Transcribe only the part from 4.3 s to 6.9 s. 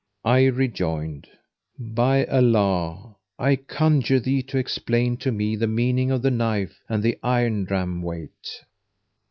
to explain to me the meaning of the knife